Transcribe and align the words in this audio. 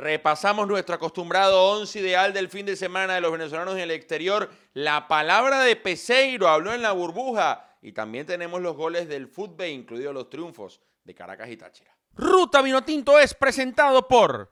Repasamos 0.00 0.66
nuestro 0.66 0.94
acostumbrado 0.94 1.62
once 1.62 1.98
ideal 2.00 2.32
del 2.32 2.48
fin 2.48 2.64
de 2.64 2.74
semana 2.74 3.16
de 3.16 3.20
los 3.20 3.30
venezolanos 3.30 3.74
en 3.74 3.80
el 3.80 3.90
exterior. 3.90 4.50
La 4.72 5.06
palabra 5.08 5.60
de 5.60 5.76
Peseiro 5.76 6.48
habló 6.48 6.72
en 6.72 6.80
la 6.80 6.92
burbuja. 6.92 7.76
Y 7.82 7.92
también 7.92 8.24
tenemos 8.24 8.62
los 8.62 8.76
goles 8.76 9.08
del 9.08 9.28
fútbol, 9.28 9.66
incluidos 9.66 10.14
los 10.14 10.30
triunfos 10.30 10.80
de 11.04 11.14
Caracas 11.14 11.50
y 11.50 11.56
Táchira. 11.58 11.94
Ruta 12.14 12.62
Vinotinto 12.62 13.18
es 13.18 13.34
presentado 13.34 14.08
por 14.08 14.50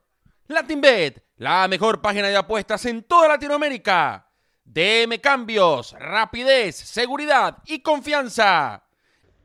LatinBet, 0.49 1.25
la 1.37 1.67
mejor 1.67 2.03
página 2.03 2.29
de 2.29 2.37
apuestas 2.37 2.85
en 2.85 3.05
toda 3.05 3.29
Latinoamérica. 3.29 4.31
DM 4.65 5.19
Cambios, 5.19 5.93
rapidez, 5.99 6.77
seguridad 6.77 7.57
y 7.65 7.81
confianza. 7.81 8.85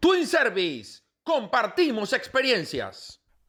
Twin 0.02 0.28
Service, 0.28 1.02
compartimos 1.24 2.12
experiencias. 2.12 3.23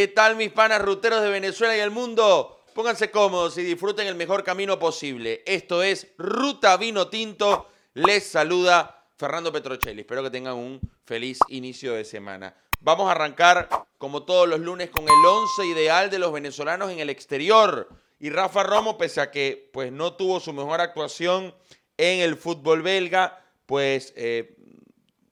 ¿Qué 0.00 0.08
tal 0.08 0.34
mis 0.34 0.50
panas 0.50 0.80
ruteros 0.80 1.20
de 1.20 1.28
Venezuela 1.28 1.76
y 1.76 1.80
el 1.80 1.90
mundo? 1.90 2.62
Pónganse 2.72 3.10
cómodos 3.10 3.58
y 3.58 3.62
disfruten 3.62 4.06
el 4.06 4.14
mejor 4.14 4.42
camino 4.42 4.78
posible. 4.78 5.42
Esto 5.44 5.82
es 5.82 6.06
Ruta 6.16 6.78
Vino 6.78 7.08
Tinto. 7.08 7.68
Les 7.92 8.26
saluda 8.26 9.04
Fernando 9.18 9.52
Petrocelli. 9.52 10.00
Espero 10.00 10.22
que 10.22 10.30
tengan 10.30 10.54
un 10.54 10.80
feliz 11.04 11.38
inicio 11.48 11.92
de 11.92 12.06
semana. 12.06 12.56
Vamos 12.80 13.08
a 13.08 13.10
arrancar, 13.10 13.68
como 13.98 14.22
todos 14.22 14.48
los 14.48 14.60
lunes, 14.60 14.88
con 14.88 15.04
el 15.04 15.26
11 15.26 15.66
ideal 15.66 16.08
de 16.08 16.18
los 16.18 16.32
venezolanos 16.32 16.90
en 16.90 17.00
el 17.00 17.10
exterior. 17.10 17.86
Y 18.18 18.30
Rafa 18.30 18.62
Romo, 18.62 18.96
pese 18.96 19.20
a 19.20 19.30
que 19.30 19.68
pues, 19.70 19.92
no 19.92 20.14
tuvo 20.14 20.40
su 20.40 20.54
mejor 20.54 20.80
actuación 20.80 21.54
en 21.98 22.20
el 22.20 22.36
fútbol 22.36 22.80
belga, 22.80 23.44
pues 23.66 24.14
eh, 24.16 24.56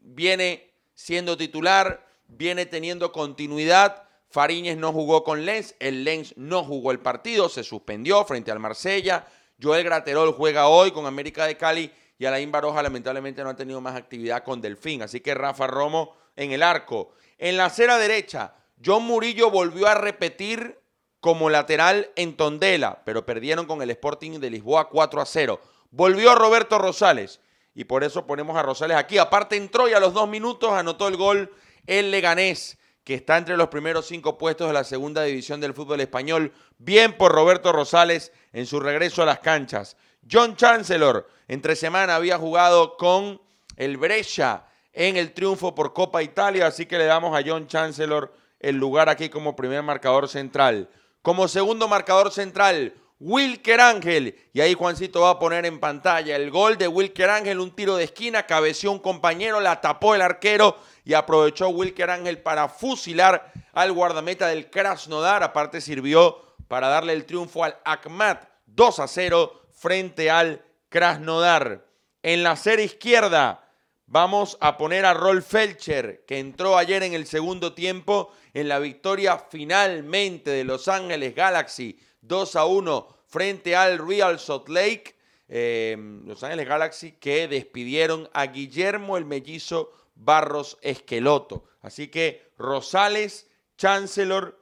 viene 0.01 0.75
siendo 0.93 1.39
titular, 1.39 2.07
viene 2.27 2.67
teniendo 2.67 3.13
continuidad. 3.13 4.08
Fariñez 4.31 4.77
no 4.77 4.93
jugó 4.93 5.25
con 5.25 5.45
Lens, 5.45 5.75
el 5.79 6.05
Lens 6.05 6.35
no 6.37 6.63
jugó 6.63 6.93
el 6.93 7.01
partido, 7.01 7.49
se 7.49 7.65
suspendió 7.65 8.25
frente 8.25 8.51
al 8.51 8.59
Marsella. 8.59 9.27
Joel 9.61 9.85
Graterol 9.85 10.33
juega 10.33 10.69
hoy 10.69 10.91
con 10.91 11.07
América 11.07 11.47
de 11.47 11.57
Cali 11.57 11.91
y 12.19 12.27
Alain 12.27 12.53
Baroja 12.53 12.83
lamentablemente 12.83 13.43
no 13.43 13.51
ha 13.51 13.57
tenido 13.57 13.81
más 13.81 13.97
actividad 13.97 14.45
con 14.45 14.61
Delfín. 14.61 15.03
Así 15.03 15.21
que 15.21 15.35
Rafa 15.35 15.67
Romo 15.67 16.15
en 16.37 16.53
el 16.53 16.63
arco. 16.63 17.13
En 17.39 17.57
la 17.57 17.67
acera 17.67 17.99
derecha, 17.99 18.55
John 18.85 19.05
Murillo 19.05 19.51
volvió 19.51 19.87
a 19.87 19.95
repetir 19.95 20.79
como 21.21 21.51
lateral 21.51 22.11
en 22.17 22.37
Tondela, 22.37 23.03
pero 23.05 23.27
perdieron 23.27 23.67
con 23.67 23.83
el 23.83 23.91
Sporting 23.91 24.39
de 24.39 24.51
Lisboa 24.51 24.89
4 24.89 25.21
a 25.21 25.27
0. 25.27 25.61
Volvió 25.91 26.35
Roberto 26.35 26.79
Rosales 26.79 27.41
y 27.75 27.85
por 27.85 28.05
eso 28.05 28.27
ponemos 28.27 28.57
a 28.57 28.63
Rosales 28.63 28.97
aquí. 28.97 29.19
Aparte 29.19 29.57
entró 29.57 29.89
y 29.89 29.95
a 29.95 30.01
los 30.01 30.13
dos 30.13 30.29
minutos 30.29 30.73
anotó 30.73 31.09
el 31.09 31.17
gol 31.17 31.53
el 31.87 32.11
Leganés, 32.11 32.78
que 33.09 33.15
está 33.15 33.39
entre 33.39 33.57
los 33.57 33.69
primeros 33.69 34.07
cinco 34.07 34.37
puestos 34.37 34.67
de 34.67 34.75
la 34.75 34.85
segunda 34.85 35.23
división 35.23 35.63
del 35.63 35.73
fútbol 35.73 36.03
español. 36.03 36.53
Bien 36.77 37.15
por 37.17 37.33
Roberto 37.33 37.73
Rosales 37.73 38.33
en 38.53 38.67
su 38.67 38.81
regreso 38.81 39.23
a 39.23 39.25
las 39.25 39.39
canchas. 39.39 39.97
John 40.31 40.57
Chancellor, 40.57 41.27
entre 41.49 41.75
semana 41.75 42.17
había 42.17 42.37
jugado 42.37 42.99
con 42.99 43.41
el 43.77 43.97
Brescia 43.97 44.67
en 44.93 45.17
el 45.17 45.33
triunfo 45.33 45.75
por 45.75 45.95
Copa 45.95 46.23
Italia, 46.23 46.67
así 46.67 46.85
que 46.85 46.99
le 46.99 47.07
damos 47.07 47.35
a 47.35 47.43
John 47.43 47.67
Chancellor 47.67 48.31
el 48.61 48.77
lugar 48.77 49.09
aquí 49.09 49.31
como 49.31 49.57
primer 49.57 49.83
marcador 49.83 50.29
central. 50.29 50.91
Como 51.23 51.49
segundo 51.49 51.89
marcador 51.89 52.31
central, 52.31 52.93
Wilker 53.21 53.81
Ángel. 53.81 54.37
Y 54.53 54.61
ahí 54.61 54.75
Juancito 54.75 55.23
va 55.23 55.31
a 55.31 55.39
poner 55.39 55.65
en 55.65 55.81
pantalla 55.81 56.37
el 56.37 56.51
gol 56.51 56.77
de 56.77 56.89
Wilker 56.89 57.31
Ángel, 57.31 57.59
un 57.59 57.75
tiro 57.75 57.97
de 57.97 58.05
esquina, 58.05 58.45
cabeció 58.45 58.93
un 58.93 58.99
compañero, 58.99 59.61
la 59.61 59.81
tapó 59.81 60.15
el 60.15 60.21
arquero 60.21 60.77
y 61.09 61.15
aprovechó 61.15 61.71
Wilker 61.71 62.11
Ángel 62.11 62.37
para 62.43 62.69
fusilar 62.69 63.51
al 63.73 63.93
guardameta 63.93 64.49
del 64.49 64.69
Krasnodar. 64.69 65.43
Aparte 65.43 65.81
sirvió 65.81 66.37
para 66.69 66.89
darle 66.89 67.15
el 67.15 67.25
triunfo 67.25 67.65
al 67.65 67.79
Akhmat 67.87 68.47
2 68.67 68.99
a 68.99 69.09
0 69.09 69.63
frente 69.73 70.31
al 70.31 70.63
Krasnodar. 70.91 71.87
En 72.23 72.43
la 72.43 72.57
serie 72.57 72.85
izquierda, 72.85 73.65
Vamos 74.11 74.57
a 74.63 74.79
poner 74.79 75.05
a 75.05 75.13
Rolf 75.13 75.47
Felcher, 75.47 76.25
que 76.27 76.39
entró 76.39 76.79
ayer 76.79 77.03
en 77.03 77.13
el 77.13 77.27
segundo 77.27 77.75
tiempo 77.75 78.33
en 78.55 78.67
la 78.67 78.79
victoria 78.79 79.37
finalmente 79.51 80.51
de 80.51 80.65
Los 80.65 80.89
Ángeles 80.89 81.35
Galaxy 81.35 82.01
2 82.23 82.57
a 82.57 82.65
1 82.65 83.09
frente 83.27 83.77
al 83.77 83.99
Real 83.99 84.41
Salt 84.41 84.71
Lake. 84.71 85.15
Em, 85.47 86.27
Los 86.27 86.43
Ángeles 86.43 86.67
Galaxy 86.67 87.13
que 87.13 87.49
despidieron 87.49 88.31
a 88.33 88.47
Guillermo 88.47 89.19
el 89.19 89.27
mellizo 89.27 89.93
Barros 90.19 90.79
Esqueloto. 90.83 91.65
Así 91.81 92.09
que 92.09 92.53
Rosales, 92.59 93.49
Chancellor, 93.77 94.59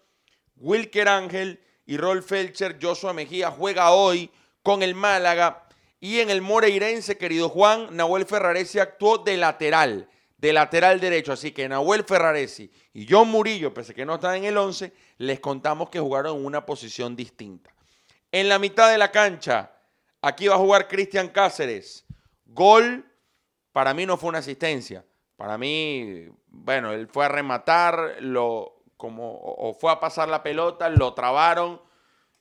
Wilker 0.56 1.08
Ángel 1.08 1.60
y 1.86 1.96
Rolf 1.96 2.26
Felcher, 2.26 2.78
Joshua 2.80 3.12
Mejía 3.12 3.50
juega 3.50 3.90
hoy 3.90 4.30
con 4.62 4.82
el 4.82 4.94
Málaga 4.94 5.66
y 5.98 6.20
en 6.20 6.30
el 6.30 6.42
Moreirense, 6.42 7.16
querido 7.16 7.48
Juan, 7.48 7.88
Nahuel 7.96 8.26
Ferraresi 8.26 8.78
actuó 8.78 9.18
de 9.18 9.36
lateral, 9.36 10.08
de 10.36 10.52
lateral 10.52 11.00
derecho. 11.00 11.32
Así 11.32 11.52
que 11.52 11.68
Nahuel 11.68 12.04
Ferraresi 12.04 12.70
y 12.92 13.06
John 13.08 13.30
Murillo, 13.30 13.72
pese 13.72 13.94
que 13.94 14.04
no 14.04 14.16
están 14.16 14.36
en 14.36 14.44
el 14.44 14.56
11, 14.56 14.92
les 15.18 15.40
contamos 15.40 15.88
que 15.88 16.00
jugaron 16.00 16.36
en 16.38 16.44
una 16.44 16.66
posición 16.66 17.16
distinta. 17.16 17.74
En 18.30 18.48
la 18.48 18.58
mitad 18.58 18.90
de 18.90 18.98
la 18.98 19.10
cancha, 19.10 19.72
aquí 20.20 20.48
va 20.48 20.56
a 20.56 20.58
jugar 20.58 20.88
Cristian 20.88 21.28
Cáceres. 21.28 22.04
Gol, 22.44 23.10
para 23.72 23.94
mí 23.94 24.04
no 24.04 24.16
fue 24.16 24.28
una 24.28 24.38
asistencia. 24.38 25.04
Para 25.36 25.58
mí, 25.58 26.28
bueno, 26.48 26.92
él 26.92 27.08
fue 27.08 27.24
a 27.24 27.28
rematar, 27.28 28.16
lo, 28.20 28.82
como, 28.96 29.38
o 29.40 29.74
fue 29.74 29.92
a 29.92 30.00
pasar 30.00 30.28
la 30.28 30.42
pelota, 30.42 30.88
lo 30.88 31.14
trabaron 31.14 31.80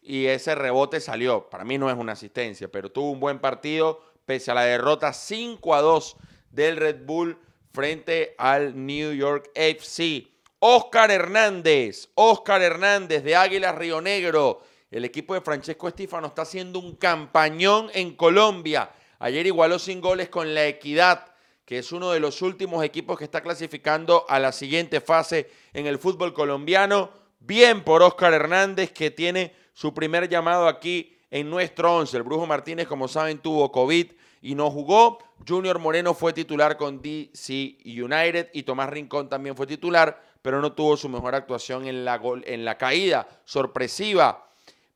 y 0.01 0.27
ese 0.27 0.55
rebote 0.55 0.99
salió. 1.01 1.49
Para 1.49 1.65
mí 1.65 1.77
no 1.77 1.89
es 1.89 1.97
una 1.97 2.13
asistencia, 2.13 2.69
pero 2.71 2.91
tuvo 2.91 3.11
un 3.11 3.19
buen 3.19 3.39
partido 3.39 4.01
pese 4.25 4.51
a 4.51 4.55
la 4.55 4.63
derrota 4.63 5.13
5 5.13 5.75
a 5.75 5.81
2 5.81 6.17
del 6.51 6.77
Red 6.77 7.05
Bull 7.05 7.37
frente 7.73 8.35
al 8.37 8.85
New 8.85 9.13
York 9.13 9.51
FC. 9.53 10.27
Oscar 10.59 11.11
Hernández, 11.11 12.09
Oscar 12.15 12.61
Hernández 12.61 13.23
de 13.23 13.35
Águilas 13.35 13.75
Río 13.75 14.01
Negro. 14.01 14.61
El 14.89 15.03
equipo 15.03 15.33
de 15.33 15.41
Francesco 15.41 15.87
Estífano 15.87 16.27
está 16.27 16.43
haciendo 16.43 16.79
un 16.79 16.95
campañón 16.95 17.89
en 17.93 18.15
Colombia. 18.15 18.89
Ayer 19.19 19.45
igualó 19.45 19.77
sin 19.77 20.01
goles 20.01 20.29
con 20.29 20.53
la 20.55 20.65
Equidad, 20.65 21.34
que 21.65 21.79
es 21.79 21.91
uno 21.91 22.11
de 22.11 22.19
los 22.19 22.41
últimos 22.43 22.83
equipos 22.83 23.17
que 23.17 23.23
está 23.23 23.41
clasificando 23.41 24.25
a 24.29 24.39
la 24.39 24.51
siguiente 24.51 25.01
fase 25.01 25.49
en 25.73 25.87
el 25.87 25.97
fútbol 25.97 26.33
colombiano. 26.33 27.09
Bien 27.39 27.83
por 27.83 28.03
Oscar 28.03 28.33
Hernández, 28.33 28.91
que 28.91 29.11
tiene 29.11 29.53
su 29.73 29.93
primer 29.93 30.29
llamado 30.29 30.67
aquí 30.67 31.17
en 31.31 31.49
nuestro 31.49 31.95
11. 31.97 32.17
El 32.17 32.23
Brujo 32.23 32.45
Martínez, 32.45 32.87
como 32.87 33.07
saben, 33.07 33.39
tuvo 33.39 33.71
COVID 33.71 34.11
y 34.41 34.55
no 34.55 34.69
jugó. 34.69 35.17
Junior 35.47 35.79
Moreno 35.79 36.13
fue 36.13 36.33
titular 36.33 36.77
con 36.77 37.01
DC 37.01 37.77
United 37.83 38.49
y 38.53 38.63
Tomás 38.63 38.89
Rincón 38.89 39.27
también 39.27 39.55
fue 39.55 39.65
titular, 39.65 40.21
pero 40.43 40.61
no 40.61 40.73
tuvo 40.73 40.95
su 40.95 41.09
mejor 41.09 41.33
actuación 41.33 41.87
en 41.87 42.05
la, 42.05 42.21
en 42.45 42.63
la 42.63 42.77
caída 42.77 43.27
sorpresiva. 43.43 44.49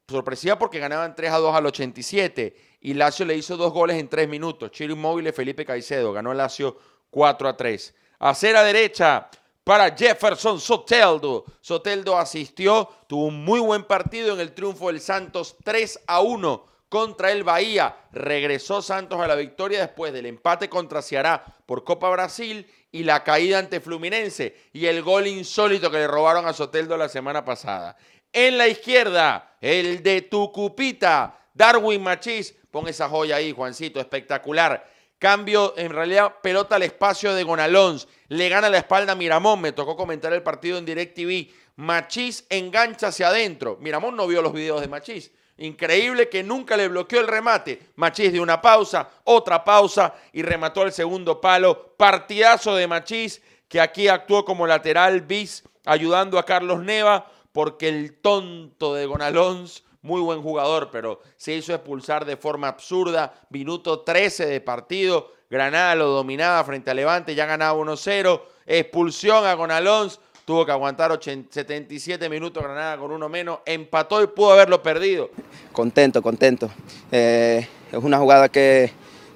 Sorpresiva 0.08 0.58
porque 0.58 0.80
ganaban 0.80 1.16
3 1.16 1.32
a 1.32 1.38
2 1.38 1.56
al 1.56 1.66
87 1.66 2.69
y 2.82 2.94
Lazio 2.94 3.26
le 3.26 3.36
hizo 3.36 3.58
dos 3.58 3.74
goles 3.74 3.98
en 3.98 4.08
tres 4.08 4.28
minutos. 4.28 4.72
Chile 4.72 4.96
Móvil 4.96 5.32
Felipe 5.34 5.66
Caicedo 5.66 6.14
ganó 6.14 6.34
Lazio 6.34 6.78
4 7.10 7.50
a 7.50 7.58
3. 7.58 7.96
A 8.20 8.36
cera 8.36 8.64
derecha, 8.64 9.30
para 9.64 9.96
Jefferson 9.96 10.60
Soteldo. 10.60 11.46
Soteldo 11.62 12.18
asistió, 12.18 12.90
tuvo 13.08 13.26
un 13.26 13.44
muy 13.44 13.60
buen 13.60 13.84
partido 13.84 14.34
en 14.34 14.40
el 14.40 14.54
triunfo 14.54 14.88
del 14.88 15.00
Santos 15.00 15.56
3 15.64 16.06
a 16.08 16.22
1 16.22 16.66
contra 16.90 17.32
el 17.32 17.44
Bahía. 17.44 17.96
Regresó 18.12 18.82
Santos 18.82 19.20
a 19.22 19.28
la 19.28 19.36
victoria 19.36 19.82
después 19.82 20.12
del 20.12 20.26
empate 20.26 20.70
contra 20.70 21.02
Ceará 21.02 21.46
por 21.66 21.84
Copa 21.84 22.10
Brasil 22.10 22.66
y 22.92 23.04
la 23.04 23.24
caída 23.24 23.60
ante 23.60 23.80
Fluminense 23.80 24.56
y 24.74 24.88
el 24.88 25.04
gol 25.04 25.28
insólito 25.28 25.92
que 25.92 25.98
le 25.98 26.08
robaron 26.08 26.48
a 26.48 26.54
Soteldo 26.54 26.98
la 26.98 27.08
semana 27.08 27.46
pasada. 27.46 27.96
En 28.34 28.58
la 28.58 28.68
izquierda, 28.68 29.56
el 29.62 30.02
de 30.02 30.24
Tucupita, 30.24 31.39
Darwin 31.60 32.02
Machís. 32.02 32.56
Pon 32.72 32.88
esa 32.88 33.10
joya 33.10 33.36
ahí, 33.36 33.52
Juancito, 33.52 34.00
espectacular. 34.00 34.90
Cambio, 35.20 35.74
en 35.76 35.92
realidad, 35.92 36.36
pelota 36.42 36.78
al 36.78 36.84
espacio 36.84 37.34
de 37.34 37.44
Gonalons. 37.44 38.08
Le 38.30 38.48
gana 38.48 38.70
la 38.70 38.78
espalda 38.78 39.12
a 39.12 39.16
Miramón. 39.16 39.60
Me 39.60 39.74
tocó 39.74 39.98
comentar 39.98 40.32
el 40.32 40.42
partido 40.42 40.78
en 40.78 40.86
DirecTV. 40.86 41.52
Machís 41.76 42.46
engancha 42.50 43.08
hacia 43.08 43.28
adentro. 43.28 43.78
Miramón 43.82 44.16
no 44.16 44.26
vio 44.26 44.42
los 44.42 44.54
videos 44.54 44.80
de 44.80 44.88
Machís. 44.88 45.32
Increíble 45.58 46.30
que 46.30 46.44
nunca 46.44 46.78
le 46.78 46.88
bloqueó 46.88 47.20
el 47.20 47.28
remate. 47.28 47.82
Machís 47.98 48.32
de 48.32 48.40
una 48.40 48.62
pausa, 48.62 49.10
otra 49.26 49.66
pausa 49.66 50.16
y 50.32 50.42
remató 50.42 50.84
el 50.84 50.94
segundo 50.94 51.42
palo. 51.42 51.94
Partidazo 51.98 52.76
de 52.76 52.88
Machís 52.88 53.42
que 53.68 53.82
aquí 53.82 54.08
actuó 54.08 54.46
como 54.46 54.66
lateral 54.66 55.22
bis 55.22 55.64
ayudando 55.86 56.40
a 56.40 56.46
Carlos 56.46 56.82
Neva 56.82 57.30
porque 57.52 57.90
el 57.90 58.14
tonto 58.22 58.94
de 58.94 59.06
Gonalons 59.06 59.84
muy 60.02 60.22
buen 60.22 60.42
jugador, 60.42 60.90
pero 60.92 61.22
se 61.36 61.54
hizo 61.54 61.74
expulsar 61.74 62.26
de 62.26 62.38
forma 62.38 62.68
absurda. 62.68 63.34
Minuto 63.50 64.02
13 64.02 64.46
de 64.46 64.62
partido. 64.62 65.32
Granada 65.50 65.96
lo 65.96 66.08
dominaba 66.08 66.64
frente 66.64 66.92
a 66.92 66.94
Levante, 66.94 67.36
ya 67.36 67.46
ganaba 67.46 67.78
1-0. 67.80 68.42
Expulsión 68.66 69.46
a 69.46 69.54
Gonalons. 69.54 70.20
Tuvo 70.46 70.66
que 70.66 70.72
aguantar 70.72 71.18
77 71.22 72.28
minutos 72.28 72.64
Granada 72.64 72.98
con 72.98 73.12
uno 73.12 73.30
menos. 73.30 73.60
Empató 73.66 74.24
y 74.24 74.28
pudo 74.28 74.54
haberlo 74.54 74.82
perdido. 74.82 75.30
Contento, 75.72 76.22
contento. 76.22 76.70
Eh, 77.12 77.68
es 77.92 78.04
una 78.04 78.18
jugada 78.18 78.50
que, 78.50 78.92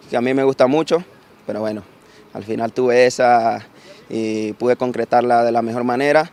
que 0.09 0.17
a 0.17 0.21
mí 0.21 0.33
me 0.33 0.43
gusta 0.43 0.65
mucho, 0.65 1.03
pero 1.45 1.59
bueno, 1.59 1.83
al 2.33 2.43
final 2.43 2.73
tuve 2.73 3.05
esa 3.05 3.65
y 4.09 4.53
pude 4.53 4.75
concretarla 4.75 5.43
de 5.43 5.51
la 5.51 5.61
mejor 5.61 5.83
manera. 5.83 6.31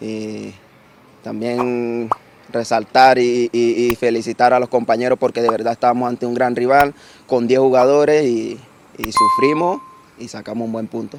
Y 0.00 0.52
también 1.22 2.08
resaltar 2.50 3.18
y, 3.18 3.96
felicitar 3.98 4.52
a 4.52 4.60
los 4.60 4.68
compañeros 4.68 5.18
porque 5.18 5.42
de 5.42 5.50
verdad 5.50 5.72
estábamos 5.72 6.08
ante 6.08 6.26
un 6.26 6.34
gran 6.34 6.54
rival 6.54 6.94
con 7.26 7.46
10 7.46 7.60
jugadores 7.60 8.24
y, 8.24 8.60
sufrimos 9.12 9.80
y 10.18 10.28
sacamos 10.28 10.66
un 10.66 10.72
buen 10.72 10.86
punto. 10.86 11.18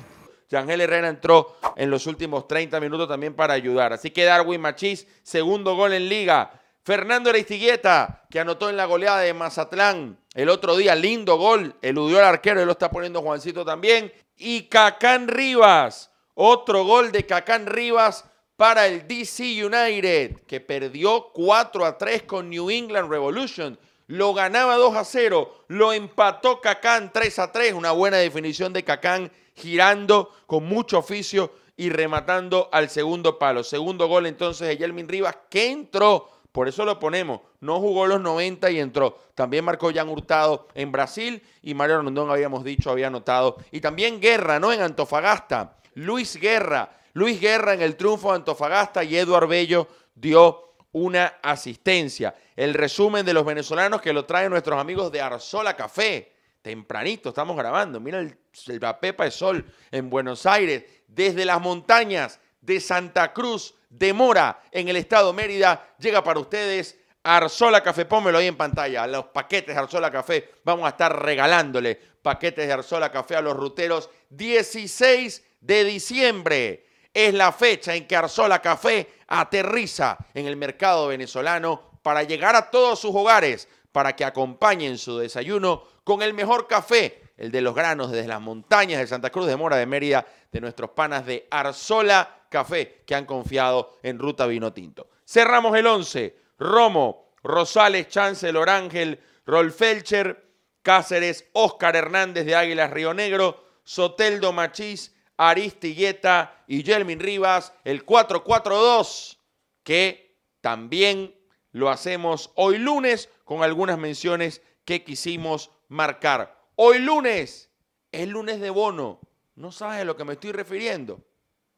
Yangel 0.50 0.82
Herrera 0.82 1.10
entró 1.10 1.58
en 1.76 1.90
los 1.92 2.08
últimos 2.08 2.48
30 2.48 2.80
minutos 2.80 3.08
también 3.08 3.34
para 3.34 3.54
ayudar. 3.54 3.94
Así 3.94 4.12
que 4.12 4.24
Darwin 4.24 4.62
Machís, 4.62 5.06
segundo 5.22 5.76
gol 5.76 5.94
en 5.94 6.08
liga. 6.08 6.52
Fernando 6.84 7.30
Aristigueta, 7.30 8.24
que 8.30 8.40
anotó 8.40 8.70
en 8.70 8.78
la 8.78 8.86
goleada 8.86 9.20
de 9.20 9.34
Mazatlán 9.34 10.18
el 10.34 10.50
otro 10.50 10.78
día, 10.78 10.96
lindo 10.96 11.36
gol, 11.38 11.76
eludió 11.82 12.20
al 12.20 12.26
arquero 12.26 12.62
y 12.62 12.66
lo 12.66 12.72
está 12.72 12.92
poniendo 12.92 13.22
Juancito 13.22 13.66
también. 13.66 14.14
Y 14.38 14.70
Cacán 14.70 15.28
Rivas, 15.28 16.12
otro 16.36 16.86
gol 16.86 17.12
de 17.12 17.26
Cacán 17.26 17.66
Rivas 17.66 18.24
para 18.58 18.88
el 18.88 19.08
DC 19.08 19.64
United, 19.64 20.42
que 20.48 20.60
perdió 20.60 21.30
4 21.32 21.86
a 21.86 21.98
3 21.98 22.24
con 22.24 22.50
New 22.50 22.70
England 22.72 23.10
Revolution. 23.10 23.80
Lo 24.08 24.34
ganaba 24.34 24.76
2 24.78 24.96
a 24.96 25.06
0, 25.06 25.66
lo 25.68 25.94
empató 25.94 26.60
Cacán 26.60 27.12
3 27.14 27.40
a 27.40 27.52
3, 27.52 27.74
una 27.74 27.92
buena 27.92 28.18
definición 28.18 28.74
de 28.74 28.84
Cacán 28.84 29.32
girando 29.54 30.32
con 30.48 30.66
mucho 30.66 30.98
oficio 31.00 31.52
y 31.76 31.90
rematando 31.90 32.70
al 32.72 32.90
segundo 32.90 33.38
palo. 33.38 33.64
Segundo 33.64 34.08
gol 34.08 34.26
entonces 34.26 34.68
de 34.68 34.78
Yelmin 34.78 35.08
Rivas 35.08 35.38
que 35.50 35.70
entró, 35.70 36.30
por 36.52 36.68
eso 36.68 36.84
lo 36.84 37.00
ponemos, 37.00 37.42
no 37.60 37.80
jugó 37.80 38.08
los 38.08 38.22
90 38.22 38.72
y 38.72 38.80
entró. 38.80 39.20
También 39.36 39.66
marcó 39.66 39.92
Jan 39.94 40.10
Hurtado 40.10 40.68
en 40.74 40.92
Brasil 40.92 41.44
y 41.62 41.76
Mario 41.76 42.02
Rondón 42.02 42.32
habíamos 42.32 42.64
dicho, 42.64 42.90
había 42.90 43.08
anotado. 43.08 43.58
Y 43.72 43.82
también 43.82 44.20
Guerra, 44.20 44.60
¿no? 44.60 44.74
En 44.74 44.82
Antofagasta. 44.82 45.76
Luis 45.94 46.38
Guerra 46.38 46.98
Luis 47.18 47.42
Guerra 47.42 47.74
en 47.74 47.82
el 47.82 47.96
triunfo 47.96 48.30
de 48.30 48.36
Antofagasta 48.36 49.04
y 49.04 49.18
Eduard 49.18 49.48
Bello 49.48 49.88
dio 50.14 50.76
una 50.92 51.40
asistencia. 51.42 52.36
El 52.56 52.76
resumen 52.76 53.26
de 53.26 53.34
los 53.34 53.44
venezolanos 53.44 54.04
que 54.04 54.14
lo 54.14 54.26
traen 54.26 54.52
nuestros 54.52 54.80
amigos 54.80 55.12
de 55.12 55.20
Arzola 55.20 55.76
Café. 55.76 56.32
Tempranito 56.62 57.30
estamos 57.30 57.58
grabando. 57.58 58.00
Mira 58.00 58.20
el, 58.20 58.38
la 58.80 59.00
pepa 59.00 59.24
de 59.24 59.32
sol 59.32 59.66
en 59.90 60.12
Buenos 60.12 60.46
Aires. 60.46 60.84
Desde 61.08 61.44
las 61.44 61.60
montañas 61.60 62.40
de 62.62 62.80
Santa 62.80 63.34
Cruz 63.34 63.74
de 63.90 64.14
Mora 64.14 64.62
en 64.72 64.88
el 64.88 64.98
estado 64.98 65.34
Mérida 65.34 65.96
llega 65.98 66.24
para 66.24 66.40
ustedes 66.40 67.00
Arzola 67.24 67.82
Café. 67.82 68.06
Pónmelo 68.06 68.38
ahí 68.38 68.46
en 68.46 68.58
pantalla. 68.58 69.08
Los 69.08 69.26
paquetes 69.26 69.74
de 69.74 69.82
Arzola 69.82 70.12
Café. 70.12 70.52
Vamos 70.64 70.86
a 70.86 70.90
estar 70.90 71.20
regalándole 71.20 72.00
paquetes 72.22 72.68
de 72.68 72.74
Arzola 72.74 73.12
Café 73.12 73.38
a 73.38 73.42
los 73.42 73.58
ruteros 73.58 74.08
16 74.30 75.44
de 75.62 75.84
diciembre 75.84 76.87
es 77.18 77.34
la 77.34 77.52
fecha 77.52 77.96
en 77.96 78.06
que 78.06 78.16
Arzola 78.16 78.62
Café 78.62 79.10
aterriza 79.26 80.20
en 80.36 80.46
el 80.46 80.56
mercado 80.56 81.08
venezolano 81.08 82.00
para 82.04 82.22
llegar 82.22 82.56
a 82.56 82.70
todos 82.70 83.00
sus 83.00 83.16
hogares, 83.16 83.68
para 83.92 84.16
que 84.16 84.24
acompañen 84.24 85.00
su 85.00 85.18
desayuno 85.18 85.82
con 86.04 86.22
el 86.22 86.36
mejor 86.36 86.68
café, 86.68 87.24
el 87.36 87.50
de 87.50 87.62
los 87.62 87.74
granos 87.74 88.12
desde 88.12 88.28
las 88.28 88.40
montañas 88.40 89.00
de 89.00 89.08
Santa 89.08 89.32
Cruz 89.32 89.48
de 89.48 89.56
Mora 89.56 89.78
de 89.78 89.88
Mérida, 89.88 90.28
de 90.52 90.62
nuestros 90.62 90.92
panas 90.92 91.26
de 91.26 91.48
Arzola 91.50 92.44
Café, 92.50 93.02
que 93.08 93.16
han 93.16 93.26
confiado 93.26 93.98
en 94.04 94.20
Ruta 94.20 94.46
Vino 94.46 94.72
Tinto. 94.72 95.10
Cerramos 95.26 95.76
el 95.76 95.88
11. 95.88 96.38
Romo, 96.60 97.34
Rosales, 97.42 98.10
Chancellor 98.10 98.70
Ángel, 98.70 99.20
Rolfelcher, 99.48 100.46
Cáceres, 100.84 101.50
Óscar 101.54 101.96
Hernández 101.96 102.46
de 102.46 102.56
Águilas 102.56 102.92
Río 102.92 103.16
Negro, 103.16 103.64
Soteldo 103.84 104.54
Machís, 104.54 105.17
Aristigueta 105.38 106.64
y 106.68 106.84
Yelmin 106.84 107.20
Rivas, 107.20 107.74
el 107.84 108.06
4-4-2, 108.06 109.38
que 109.84 110.36
también 110.62 111.36
lo 111.72 111.90
hacemos 111.90 112.52
hoy 112.56 112.80
lunes 112.80 113.30
con 113.46 113.64
algunas 113.64 113.98
menciones 113.98 114.62
que 114.84 115.04
quisimos 115.04 115.72
marcar. 115.88 116.58
Hoy 116.76 117.00
lunes 117.00 117.70
es 118.12 118.28
lunes 118.28 118.60
de 118.60 118.70
bono. 118.70 119.20
¿No 119.56 119.72
sabes 119.72 120.02
a 120.02 120.06
lo 120.06 120.16
que 120.16 120.26
me 120.26 120.34
estoy 120.34 120.52
refiriendo? 120.52 121.24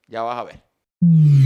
Ya 0.08 0.22
vas 0.22 0.38
a 0.38 0.44
ver. 0.44 1.39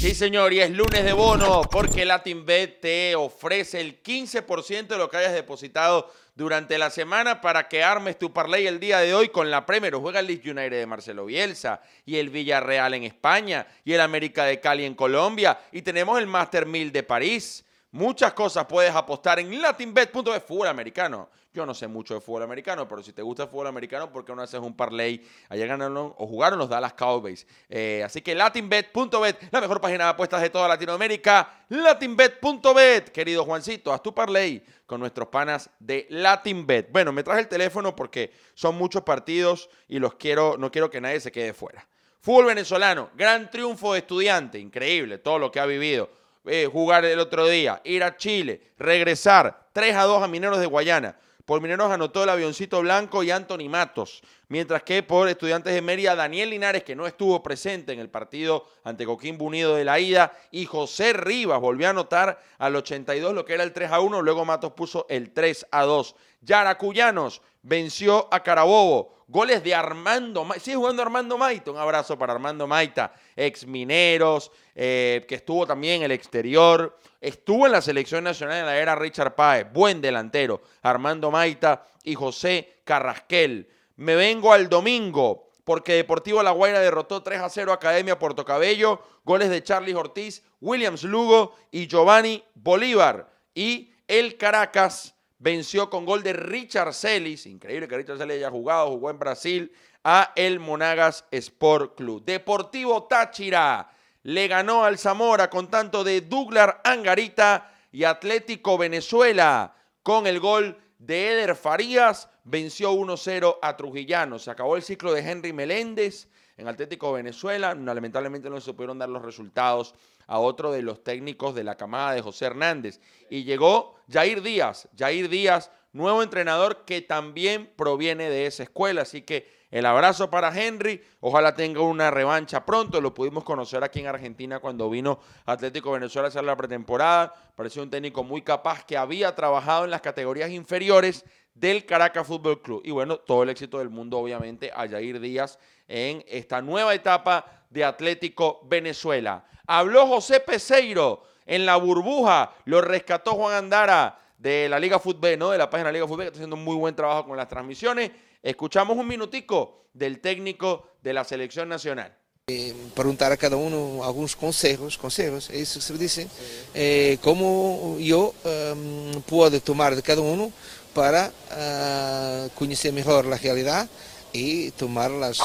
Sí, 0.00 0.14
señor, 0.14 0.54
y 0.54 0.60
es 0.60 0.70
lunes 0.70 1.04
de 1.04 1.12
bono 1.12 1.60
porque 1.70 2.06
LatinBet 2.06 2.80
te 2.80 3.14
ofrece 3.14 3.82
el 3.82 4.02
15% 4.02 4.86
de 4.86 4.96
lo 4.96 5.10
que 5.10 5.18
hayas 5.18 5.34
depositado 5.34 6.10
durante 6.34 6.78
la 6.78 6.88
semana 6.88 7.42
para 7.42 7.68
que 7.68 7.84
armes 7.84 8.18
tu 8.18 8.32
parlay 8.32 8.66
el 8.66 8.80
día 8.80 9.00
de 9.00 9.14
hoy 9.14 9.28
con 9.28 9.50
la 9.50 9.66
Premier. 9.66 9.92
Juega 9.96 10.20
el 10.20 10.26
Leeds 10.28 10.46
United 10.46 10.70
de 10.70 10.86
Marcelo 10.86 11.26
Bielsa 11.26 11.82
y 12.06 12.16
el 12.16 12.30
Villarreal 12.30 12.94
en 12.94 13.04
España 13.04 13.66
y 13.84 13.92
el 13.92 14.00
América 14.00 14.46
de 14.46 14.58
Cali 14.58 14.86
en 14.86 14.94
Colombia 14.94 15.60
y 15.70 15.82
tenemos 15.82 16.18
el 16.18 16.26
Master 16.26 16.64
1000 16.64 16.92
de 16.92 17.02
París. 17.02 17.62
Muchas 17.92 18.32
cosas 18.34 18.66
puedes 18.66 18.94
apostar 18.94 19.40
en 19.40 19.60
latinbet.es 19.60 20.44
fútbol 20.44 20.68
americano. 20.68 21.28
Yo 21.52 21.66
no 21.66 21.74
sé 21.74 21.88
mucho 21.88 22.14
de 22.14 22.20
fútbol 22.20 22.44
americano, 22.44 22.86
pero 22.86 23.02
si 23.02 23.12
te 23.12 23.22
gusta 23.22 23.42
el 23.42 23.48
fútbol 23.48 23.66
americano, 23.66 24.12
¿por 24.12 24.24
qué 24.24 24.32
no 24.32 24.42
haces 24.42 24.60
un 24.60 24.76
parlay? 24.76 25.26
Ayer 25.48 25.66
ganaron 25.66 26.14
o 26.16 26.26
jugaron 26.28 26.60
los 26.60 26.68
Dallas 26.68 26.92
Cowboys. 26.92 27.44
Eh, 27.68 28.02
así 28.04 28.22
que 28.22 28.36
latinbet.bet, 28.36 29.48
la 29.50 29.60
mejor 29.60 29.80
página 29.80 30.04
de 30.04 30.10
apuestas 30.10 30.40
de 30.40 30.50
toda 30.50 30.68
Latinoamérica. 30.68 31.64
Latinbet.bet, 31.68 33.08
querido 33.08 33.44
Juancito, 33.44 33.92
haz 33.92 34.00
tu 34.00 34.14
parlay 34.14 34.64
con 34.86 35.00
nuestros 35.00 35.26
panas 35.26 35.68
de 35.80 36.06
Latinbet. 36.10 36.92
Bueno, 36.92 37.10
me 37.10 37.24
traje 37.24 37.40
el 37.40 37.48
teléfono 37.48 37.96
porque 37.96 38.32
son 38.54 38.76
muchos 38.76 39.02
partidos 39.02 39.68
y 39.88 39.98
los 39.98 40.14
quiero, 40.14 40.56
no 40.56 40.70
quiero 40.70 40.88
que 40.88 41.00
nadie 41.00 41.18
se 41.18 41.32
quede 41.32 41.52
fuera. 41.52 41.84
Fútbol 42.20 42.44
venezolano, 42.46 43.10
gran 43.16 43.50
triunfo 43.50 43.94
de 43.94 44.00
estudiante, 44.00 44.60
increíble 44.60 45.18
todo 45.18 45.40
lo 45.40 45.50
que 45.50 45.58
ha 45.58 45.66
vivido. 45.66 46.19
Eh, 46.46 46.68
jugar 46.72 47.04
el 47.04 47.18
otro 47.18 47.46
día, 47.48 47.82
ir 47.84 48.02
a 48.02 48.16
Chile, 48.16 48.72
regresar 48.78 49.68
3 49.72 49.94
a 49.94 50.04
2 50.04 50.22
a 50.22 50.28
Mineros 50.28 50.58
de 50.58 50.66
Guayana. 50.66 51.16
Por 51.44 51.60
Mineros 51.60 51.90
anotó 51.90 52.22
el 52.22 52.30
avioncito 52.30 52.80
blanco 52.80 53.22
y 53.22 53.30
Anthony 53.30 53.68
Matos. 53.68 54.22
Mientras 54.48 54.84
que 54.84 55.02
por 55.02 55.28
Estudiantes 55.28 55.74
de 55.74 55.82
Mérida, 55.82 56.14
Daniel 56.14 56.50
Linares, 56.50 56.84
que 56.84 56.94
no 56.94 57.06
estuvo 57.06 57.42
presente 57.42 57.92
en 57.92 57.98
el 57.98 58.08
partido 58.08 58.66
ante 58.84 59.04
Coquimbo 59.04 59.44
Unido 59.44 59.74
de 59.74 59.84
la 59.84 59.98
ida, 59.98 60.32
y 60.50 60.64
José 60.64 61.12
Rivas 61.12 61.60
volvió 61.60 61.88
a 61.88 61.90
anotar 61.90 62.40
al 62.56 62.76
82 62.76 63.34
lo 63.34 63.44
que 63.44 63.54
era 63.54 63.64
el 63.64 63.72
3 63.72 63.90
a 63.90 64.00
1. 64.00 64.22
Luego 64.22 64.44
Matos 64.44 64.72
puso 64.72 65.06
el 65.08 65.32
3 65.32 65.66
a 65.72 65.82
2. 65.82 66.14
Yaracuyanos 66.42 67.42
venció 67.62 68.28
a 68.32 68.42
Carabobo. 68.42 69.14
Goles 69.28 69.62
de 69.62 69.74
Armando 69.74 70.44
Maita. 70.44 70.64
Sigue 70.64 70.76
jugando 70.76 71.02
Armando 71.02 71.38
Maita. 71.38 71.70
Un 71.70 71.76
abrazo 71.76 72.18
para 72.18 72.32
Armando 72.32 72.66
Maita, 72.66 73.12
ex 73.36 73.64
mineros, 73.64 74.50
eh, 74.74 75.24
que 75.28 75.36
estuvo 75.36 75.66
también 75.66 75.98
en 75.98 76.02
el 76.02 76.12
exterior. 76.12 76.98
Estuvo 77.20 77.66
en 77.66 77.72
la 77.72 77.80
selección 77.80 78.24
nacional 78.24 78.58
en 78.58 78.66
la 78.66 78.76
era 78.76 78.96
Richard 78.96 79.36
Páez. 79.36 79.66
Buen 79.72 80.00
delantero. 80.00 80.62
Armando 80.82 81.30
Maita 81.30 81.86
y 82.02 82.14
José 82.14 82.80
Carrasquel. 82.84 83.68
Me 83.96 84.16
vengo 84.16 84.52
al 84.52 84.68
domingo 84.68 85.50
porque 85.62 85.92
Deportivo 85.92 86.42
La 86.42 86.50
Guaira 86.50 86.80
derrotó 86.80 87.22
3 87.22 87.40
a 87.42 87.48
0 87.48 87.70
a 87.70 87.76
Academia 87.76 88.18
Puerto 88.18 88.44
Cabello. 88.44 89.00
Goles 89.24 89.50
de 89.50 89.62
Charlie 89.62 89.94
Ortiz, 89.94 90.42
Williams 90.60 91.04
Lugo 91.04 91.54
y 91.70 91.86
Giovanni 91.86 92.42
Bolívar. 92.54 93.30
Y 93.54 93.92
el 94.08 94.36
Caracas 94.36 95.14
venció 95.40 95.90
con 95.90 96.04
gol 96.04 96.22
de 96.22 96.34
Richard 96.34 96.94
Celis, 96.94 97.46
increíble 97.46 97.88
que 97.88 97.96
Richard 97.96 98.18
Celis 98.18 98.36
haya 98.36 98.50
jugado, 98.50 98.90
jugó 98.90 99.10
en 99.10 99.18
Brasil, 99.18 99.72
a 100.04 100.32
el 100.36 100.60
Monagas 100.60 101.24
Sport 101.30 101.96
Club. 101.96 102.24
Deportivo 102.24 103.04
Táchira 103.04 103.90
le 104.22 104.48
ganó 104.48 104.84
al 104.84 104.98
Zamora 104.98 105.50
con 105.50 105.68
tanto 105.68 106.04
de 106.04 106.20
Douglas 106.20 106.76
Angarita 106.84 107.72
y 107.90 108.04
Atlético 108.04 108.78
Venezuela 108.78 109.74
con 110.02 110.26
el 110.26 110.40
gol 110.40 110.78
de 111.00 111.32
Eder 111.32 111.56
Farías 111.56 112.28
venció 112.44 112.92
1-0 112.92 113.56
a 113.62 113.76
Trujillano. 113.76 114.38
Se 114.38 114.50
acabó 114.50 114.76
el 114.76 114.82
ciclo 114.82 115.14
de 115.14 115.28
Henry 115.28 115.52
Meléndez 115.52 116.28
en 116.58 116.68
Atlético 116.68 117.12
Venezuela. 117.12 117.74
lamentablemente 117.74 118.50
no 118.50 118.60
se 118.60 118.74
pudieron 118.74 118.98
dar 118.98 119.08
los 119.08 119.22
resultados 119.22 119.94
a 120.26 120.38
otro 120.38 120.70
de 120.70 120.82
los 120.82 121.02
técnicos 121.02 121.54
de 121.54 121.64
la 121.64 121.76
camada 121.76 122.12
de 122.12 122.20
José 122.20 122.44
Hernández. 122.44 123.00
Y 123.30 123.44
llegó 123.44 123.96
Jair 124.10 124.42
Díaz. 124.42 124.88
Jair 124.96 125.30
Díaz, 125.30 125.70
nuevo 125.94 126.22
entrenador 126.22 126.84
que 126.84 127.00
también 127.00 127.72
proviene 127.76 128.28
de 128.28 128.44
esa 128.44 128.62
escuela. 128.62 129.00
Así 129.02 129.22
que 129.22 129.59
el 129.70 129.86
abrazo 129.86 130.30
para 130.30 130.52
Henry. 130.54 131.02
Ojalá 131.20 131.54
tenga 131.54 131.80
una 131.80 132.10
revancha 132.10 132.64
pronto. 132.66 133.00
Lo 133.00 133.14
pudimos 133.14 133.44
conocer 133.44 133.84
aquí 133.84 134.00
en 134.00 134.06
Argentina 134.06 134.58
cuando 134.58 134.90
vino 134.90 135.20
Atlético 135.46 135.92
Venezuela 135.92 136.26
a 136.26 136.30
hacer 136.30 136.44
la 136.44 136.56
pretemporada. 136.56 137.32
Pareció 137.54 137.82
un 137.82 137.90
técnico 137.90 138.24
muy 138.24 138.42
capaz 138.42 138.84
que 138.84 138.96
había 138.96 139.34
trabajado 139.34 139.84
en 139.84 139.90
las 139.90 140.00
categorías 140.00 140.50
inferiores 140.50 141.24
del 141.54 141.86
Caracas 141.86 142.26
Fútbol 142.26 142.60
Club. 142.62 142.82
Y 142.84 142.90
bueno, 142.90 143.18
todo 143.18 143.44
el 143.44 143.50
éxito 143.50 143.78
del 143.78 143.90
mundo, 143.90 144.18
obviamente, 144.18 144.72
a 144.74 144.88
Jair 144.88 145.20
Díaz 145.20 145.58
en 145.86 146.24
esta 146.26 146.60
nueva 146.62 146.94
etapa 146.94 147.44
de 147.68 147.84
Atlético 147.84 148.60
Venezuela. 148.64 149.44
Habló 149.66 150.06
José 150.06 150.40
Peseiro 150.40 151.22
en 151.46 151.64
la 151.64 151.76
burbuja, 151.76 152.52
lo 152.64 152.80
rescató 152.80 153.34
Juan 153.34 153.54
Andara 153.54 154.18
de 154.38 154.68
la 154.68 154.78
Liga 154.78 154.98
Fútbol, 154.98 155.38
¿no? 155.38 155.50
De 155.50 155.58
la 155.58 155.68
página 155.68 155.92
Liga 155.92 156.06
Fútbol, 156.06 156.22
que 156.22 156.26
está 156.26 156.38
haciendo 156.38 156.56
un 156.56 156.64
muy 156.64 156.76
buen 156.76 156.96
trabajo 156.96 157.26
con 157.26 157.36
las 157.36 157.48
transmisiones. 157.48 158.10
Escuchamos 158.42 158.96
un 158.96 159.06
minutico 159.06 159.84
del 159.92 160.20
técnico 160.20 160.88
de 161.02 161.12
la 161.12 161.24
selección 161.24 161.68
nacional. 161.68 162.16
Eh, 162.46 162.74
preguntar 162.94 163.30
a 163.30 163.36
cada 163.36 163.56
uno 163.56 164.02
algunos 164.02 164.34
consejos, 164.34 164.96
consejos, 164.96 165.50
eso 165.50 165.80
se 165.80 165.98
dice, 165.98 166.26
eh, 166.74 167.18
cómo 167.22 167.96
yo 168.00 168.34
um, 168.44 169.20
puedo 169.22 169.60
tomar 169.60 169.94
de 169.94 170.02
cada 170.02 170.22
uno 170.22 170.50
para 170.94 171.30
uh, 171.30 172.48
conocer 172.58 172.92
mejor 172.92 173.26
la 173.26 173.36
realidad 173.36 173.88
y 174.32 174.70
tomar 174.72 175.10
las, 175.10 175.38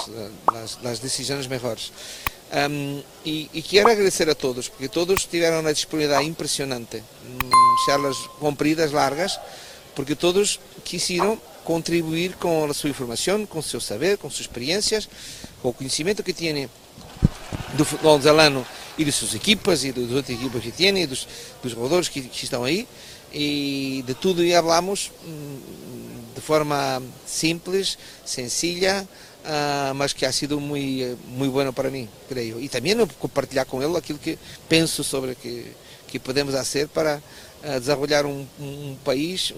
las, 0.51 0.81
las 0.81 1.01
decisiones 1.01 1.49
mejores. 1.49 1.91
Um, 2.53 2.99
y, 3.23 3.49
y, 3.51 3.61
quiero 3.61 3.89
agradecer 3.89 4.29
a 4.29 4.35
todos, 4.35 4.69
porque 4.69 4.87
todos 4.87 5.27
tuvieron 5.27 5.59
una 5.59 5.69
disponibilidad 5.69 6.21
impresionante, 6.21 6.99
um, 6.99 7.49
charlas 7.85 8.15
compridas, 8.39 8.93
largas, 8.93 9.39
porque 9.95 10.15
todos 10.15 10.59
quisieron 10.83 11.39
contribuir 11.65 12.35
con 12.35 12.73
su 12.73 12.87
información, 12.87 13.45
con 13.45 13.61
su 13.61 13.81
saber, 13.81 14.17
con 14.17 14.31
sus 14.31 14.41
experiencias, 14.41 15.09
con 15.61 15.71
el 15.71 15.77
conocimiento 15.77 16.23
que 16.23 16.33
tiene 16.33 16.69
do 17.75 17.83
futebol 17.83 18.21
zelano 18.21 18.65
e 18.97 19.03
de 19.03 19.11
suas 19.11 19.35
equipas 19.35 19.83
e 19.83 19.91
das 19.91 20.11
outras 20.11 20.37
equipas 20.37 20.63
que 20.63 20.71
tem 20.71 20.95
e 20.95 21.07
dos, 21.07 21.27
dos 21.61 21.71
jogadores 21.73 22.07
que, 22.07 22.21
que, 22.21 22.43
estão 22.43 22.63
aí 22.63 22.87
e 23.33 24.03
de 24.07 24.13
tudo 24.13 24.43
e 24.43 24.55
hablamos 24.55 25.11
de 26.33 26.41
forma 26.41 27.01
simples, 27.25 27.97
sencilla, 28.25 29.07
uh, 29.43 29.93
mas 29.95 30.13
que 30.13 30.25
ha 30.25 30.31
sido 30.31 30.59
muito 30.59 31.17
muito 31.27 31.51
bueno 31.51 31.73
para 31.73 31.89
mim, 31.89 32.07
creio. 32.29 32.59
E 32.59 32.69
também 32.69 32.95
compartilhar 33.19 33.65
com 33.65 33.81
ele 33.81 33.97
aquilo 33.97 34.19
que 34.19 34.37
penso 34.69 35.03
sobre 35.03 35.35
que 35.35 35.65
que 36.07 36.19
podemos 36.19 36.53
fazer 36.53 36.87
para 36.87 37.21
a 37.63 38.21
un, 38.21 38.49
un 38.59 38.99
país 39.03 39.53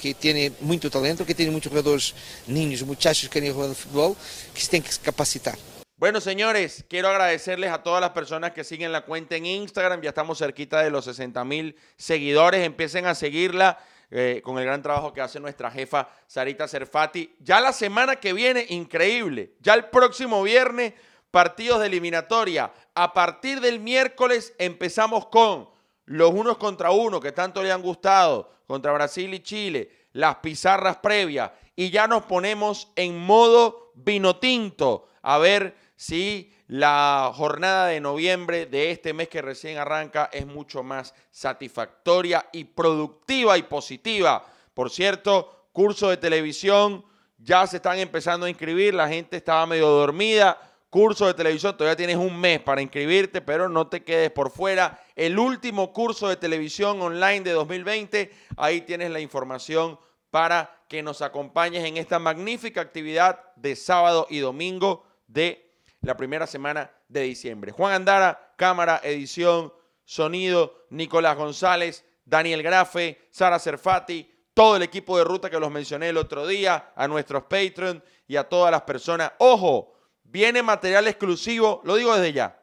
que 0.00 0.14
tiene 0.14 0.52
mucho 0.60 0.90
talento, 0.90 1.26
que 1.26 1.34
tiene 1.34 1.50
muchos 1.52 1.70
jugadores 1.70 2.14
niños, 2.46 2.82
muchachos 2.82 3.28
que 3.28 3.40
quieren 3.40 3.52
jugar 3.52 3.70
al 3.70 3.76
fútbol, 3.76 4.16
que 4.54 4.60
se 4.60 4.68
tienen 4.68 4.88
que 4.88 4.96
capacitar. 5.02 5.58
Bueno, 6.02 6.20
señores, 6.20 6.84
quiero 6.88 7.08
agradecerles 7.08 7.70
a 7.70 7.84
todas 7.84 8.00
las 8.00 8.10
personas 8.10 8.50
que 8.50 8.64
siguen 8.64 8.90
la 8.90 9.02
cuenta 9.02 9.36
en 9.36 9.46
Instagram. 9.46 10.00
Ya 10.00 10.08
estamos 10.08 10.38
cerquita 10.38 10.82
de 10.82 10.90
los 10.90 11.04
60 11.04 11.44
mil 11.44 11.76
seguidores. 11.96 12.66
Empiecen 12.66 13.06
a 13.06 13.14
seguirla 13.14 13.78
eh, 14.10 14.40
con 14.42 14.58
el 14.58 14.64
gran 14.64 14.82
trabajo 14.82 15.12
que 15.12 15.20
hace 15.20 15.38
nuestra 15.38 15.70
jefa 15.70 16.08
Sarita 16.26 16.66
Cerfati. 16.66 17.36
Ya 17.38 17.60
la 17.60 17.72
semana 17.72 18.16
que 18.16 18.32
viene, 18.32 18.66
increíble. 18.70 19.52
Ya 19.60 19.74
el 19.74 19.84
próximo 19.84 20.42
viernes, 20.42 20.92
partidos 21.30 21.78
de 21.78 21.86
eliminatoria. 21.86 22.72
A 22.96 23.12
partir 23.14 23.60
del 23.60 23.78
miércoles 23.78 24.54
empezamos 24.58 25.26
con 25.26 25.71
los 26.12 26.30
unos 26.30 26.58
contra 26.58 26.90
uno 26.90 27.20
que 27.20 27.32
tanto 27.32 27.62
le 27.62 27.72
han 27.72 27.80
gustado 27.80 28.50
contra 28.66 28.92
Brasil 28.92 29.32
y 29.32 29.40
Chile, 29.40 29.90
las 30.12 30.36
pizarras 30.36 30.98
previas 30.98 31.50
y 31.74 31.90
ya 31.90 32.06
nos 32.06 32.24
ponemos 32.24 32.92
en 32.96 33.18
modo 33.18 33.92
vino 33.94 34.36
tinto 34.36 35.08
a 35.22 35.38
ver 35.38 35.74
si 35.96 36.52
la 36.66 37.32
jornada 37.34 37.86
de 37.86 38.00
noviembre 38.00 38.66
de 38.66 38.90
este 38.90 39.14
mes 39.14 39.28
que 39.28 39.40
recién 39.40 39.78
arranca 39.78 40.28
es 40.32 40.46
mucho 40.46 40.82
más 40.82 41.14
satisfactoria 41.30 42.46
y 42.52 42.64
productiva 42.64 43.56
y 43.56 43.62
positiva. 43.62 44.44
Por 44.74 44.90
cierto, 44.90 45.68
curso 45.72 46.10
de 46.10 46.18
televisión 46.18 47.04
ya 47.38 47.66
se 47.66 47.76
están 47.76 47.98
empezando 47.98 48.44
a 48.44 48.50
inscribir, 48.50 48.92
la 48.92 49.08
gente 49.08 49.38
estaba 49.38 49.66
medio 49.66 49.88
dormida 49.88 50.58
curso 50.92 51.26
de 51.26 51.32
televisión, 51.32 51.74
todavía 51.74 51.96
tienes 51.96 52.16
un 52.16 52.38
mes 52.38 52.60
para 52.60 52.82
inscribirte, 52.82 53.40
pero 53.40 53.66
no 53.66 53.86
te 53.86 54.04
quedes 54.04 54.30
por 54.30 54.50
fuera. 54.50 55.01
El 55.14 55.38
último 55.38 55.92
curso 55.92 56.28
de 56.28 56.36
televisión 56.36 57.00
online 57.00 57.40
de 57.40 57.52
2020, 57.52 58.32
ahí 58.56 58.82
tienes 58.82 59.10
la 59.10 59.20
información 59.20 59.98
para 60.30 60.84
que 60.88 61.02
nos 61.02 61.22
acompañes 61.22 61.84
en 61.84 61.96
esta 61.96 62.18
magnífica 62.18 62.80
actividad 62.80 63.40
de 63.56 63.76
sábado 63.76 64.26
y 64.30 64.38
domingo 64.38 65.04
de 65.26 65.74
la 66.00 66.16
primera 66.16 66.46
semana 66.46 66.90
de 67.08 67.22
diciembre. 67.22 67.72
Juan 67.72 67.94
Andara, 67.94 68.54
cámara, 68.56 69.00
edición, 69.04 69.72
sonido, 70.04 70.86
Nicolás 70.90 71.36
González, 71.36 72.04
Daniel 72.24 72.62
Grafe, 72.62 73.28
Sara 73.30 73.58
Cerfati, 73.58 74.28
todo 74.54 74.76
el 74.76 74.82
equipo 74.82 75.16
de 75.16 75.24
ruta 75.24 75.50
que 75.50 75.60
los 75.60 75.70
mencioné 75.70 76.08
el 76.08 76.16
otro 76.16 76.46
día, 76.46 76.92
a 76.94 77.08
nuestros 77.08 77.44
Patreon 77.44 78.02
y 78.26 78.36
a 78.36 78.44
todas 78.44 78.70
las 78.70 78.82
personas. 78.82 79.32
Ojo, 79.38 79.92
Viene 80.32 80.62
material 80.62 81.06
exclusivo, 81.08 81.82
lo 81.84 81.94
digo 81.94 82.14
desde 82.16 82.32
ya. 82.32 82.61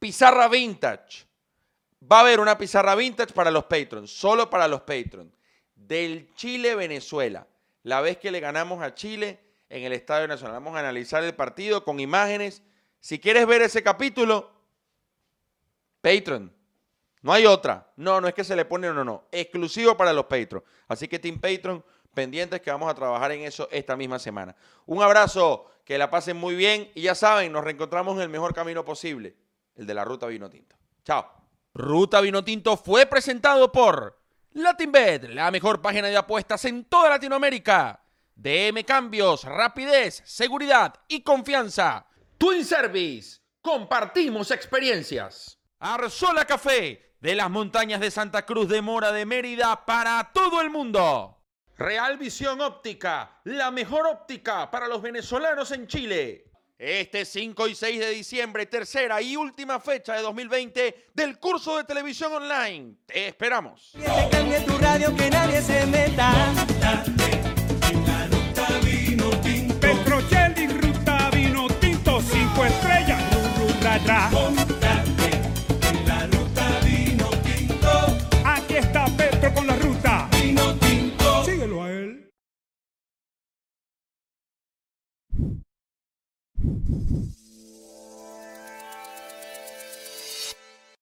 Pizarra 0.00 0.48
Vintage. 0.48 1.30
Va 2.10 2.18
a 2.18 2.20
haber 2.22 2.40
una 2.40 2.56
pizarra 2.56 2.94
vintage 2.94 3.34
para 3.34 3.50
los 3.50 3.64
patrons, 3.64 4.10
solo 4.10 4.48
para 4.48 4.66
los 4.66 4.80
patrons. 4.80 5.32
Del 5.74 6.32
Chile-Venezuela. 6.34 7.46
La 7.82 8.00
vez 8.00 8.16
que 8.18 8.30
le 8.30 8.40
ganamos 8.40 8.82
a 8.82 8.94
Chile 8.94 9.38
en 9.68 9.84
el 9.84 9.92
Estadio 9.92 10.26
Nacional. 10.26 10.54
Vamos 10.54 10.76
a 10.76 10.80
analizar 10.80 11.22
el 11.22 11.34
partido 11.34 11.84
con 11.84 12.00
imágenes. 12.00 12.62
Si 13.00 13.18
quieres 13.18 13.46
ver 13.46 13.62
ese 13.62 13.82
capítulo, 13.82 14.50
Patreon. 16.00 16.52
No 17.22 17.32
hay 17.32 17.46
otra. 17.46 17.92
No, 17.96 18.20
no 18.20 18.28
es 18.28 18.34
que 18.34 18.44
se 18.44 18.56
le 18.56 18.64
pone, 18.64 18.88
no, 18.88 19.04
no. 19.04 19.24
Exclusivo 19.30 19.96
para 19.96 20.12
los 20.12 20.24
patrons. 20.24 20.64
Así 20.88 21.06
que 21.06 21.18
Team 21.18 21.38
Patreon 21.38 21.84
pendientes 22.14 22.60
que 22.60 22.70
vamos 22.70 22.90
a 22.90 22.94
trabajar 22.94 23.32
en 23.32 23.42
eso 23.42 23.68
esta 23.70 23.96
misma 23.96 24.18
semana. 24.18 24.56
Un 24.86 25.02
abrazo, 25.02 25.70
que 25.84 25.98
la 25.98 26.10
pasen 26.10 26.36
muy 26.36 26.54
bien 26.54 26.90
y 26.94 27.02
ya 27.02 27.14
saben, 27.14 27.52
nos 27.52 27.64
reencontramos 27.64 28.16
en 28.16 28.22
el 28.22 28.28
mejor 28.28 28.54
camino 28.54 28.84
posible, 28.84 29.34
el 29.76 29.86
de 29.86 29.94
la 29.94 30.04
Ruta 30.04 30.26
Vino 30.26 30.48
Tinto. 30.50 30.76
Chao. 31.04 31.26
Ruta 31.74 32.20
Vino 32.20 32.42
Tinto 32.44 32.76
fue 32.76 33.06
presentado 33.06 33.70
por 33.70 34.20
LatinBet, 34.52 35.28
la 35.30 35.50
mejor 35.50 35.80
página 35.80 36.08
de 36.08 36.16
apuestas 36.16 36.64
en 36.64 36.84
toda 36.84 37.10
Latinoamérica. 37.10 38.02
DM 38.34 38.84
Cambios, 38.84 39.44
rapidez, 39.44 40.22
seguridad 40.24 40.94
y 41.06 41.22
confianza. 41.22 42.06
Twin 42.38 42.64
Service, 42.64 43.40
compartimos 43.60 44.50
experiencias. 44.50 45.58
Arzola 45.78 46.46
Café, 46.46 47.14
de 47.20 47.34
las 47.34 47.50
montañas 47.50 48.00
de 48.00 48.10
Santa 48.10 48.46
Cruz 48.46 48.68
de 48.68 48.82
Mora 48.82 49.12
de 49.12 49.26
Mérida 49.26 49.84
para 49.84 50.30
todo 50.32 50.60
el 50.60 50.70
mundo. 50.70 51.38
Real 51.76 52.18
Visión 52.18 52.60
Óptica, 52.60 53.40
la 53.44 53.70
mejor 53.70 54.06
óptica 54.06 54.70
para 54.70 54.88
los 54.88 55.00
venezolanos 55.00 55.70
en 55.70 55.86
Chile 55.86 56.49
este 56.80 57.26
5 57.26 57.68
y 57.68 57.74
6 57.74 58.00
de 58.00 58.10
diciembre, 58.10 58.64
tercera 58.64 59.20
y 59.20 59.36
última 59.36 59.78
fecha 59.80 60.14
de 60.14 60.22
2020 60.22 61.08
del 61.12 61.38
curso 61.38 61.76
de 61.76 61.84
televisión 61.84 62.32
online. 62.32 62.94
Te 63.04 63.28
esperamos. 63.28 63.92
Que 63.92 64.60
tu 64.66 64.78
radio, 64.78 65.14
que 65.14 65.28
nadie 65.28 65.60
se 65.60 65.86
meta. 65.86 66.32
Petrochel 69.78 70.54
Vino 71.32 71.68